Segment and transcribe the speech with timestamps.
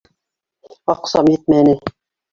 [0.93, 1.79] Аҡсам етмәне.